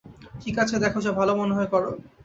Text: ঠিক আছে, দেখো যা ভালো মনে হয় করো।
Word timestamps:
ঠিক 0.41 0.55
আছে, 0.59 0.75
দেখো 0.79 0.99
যা 1.01 1.11
ভালো 1.11 1.33
মনে 1.35 1.53
হয় 1.53 1.69
করো। 1.73 1.91